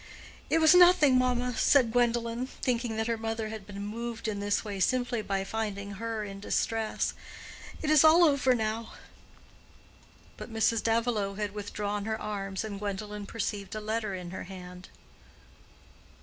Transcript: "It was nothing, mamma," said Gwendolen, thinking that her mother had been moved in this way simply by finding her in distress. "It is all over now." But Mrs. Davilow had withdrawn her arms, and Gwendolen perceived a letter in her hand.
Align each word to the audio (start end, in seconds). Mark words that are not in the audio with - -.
"It 0.49 0.57
was 0.57 0.73
nothing, 0.73 1.15
mamma," 1.15 1.55
said 1.55 1.91
Gwendolen, 1.91 2.47
thinking 2.47 2.95
that 2.97 3.05
her 3.05 3.19
mother 3.19 3.49
had 3.49 3.67
been 3.67 3.85
moved 3.85 4.27
in 4.27 4.39
this 4.39 4.65
way 4.65 4.79
simply 4.79 5.21
by 5.21 5.43
finding 5.43 5.91
her 5.91 6.23
in 6.23 6.39
distress. 6.39 7.13
"It 7.83 7.91
is 7.91 8.03
all 8.03 8.23
over 8.23 8.55
now." 8.55 8.93
But 10.37 10.51
Mrs. 10.51 10.81
Davilow 10.81 11.35
had 11.35 11.53
withdrawn 11.53 12.05
her 12.05 12.19
arms, 12.19 12.63
and 12.63 12.79
Gwendolen 12.79 13.27
perceived 13.27 13.75
a 13.75 13.79
letter 13.79 14.15
in 14.15 14.31
her 14.31 14.45
hand. 14.45 14.89